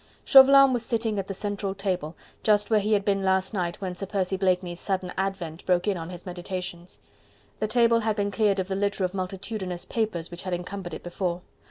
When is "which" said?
10.31-10.41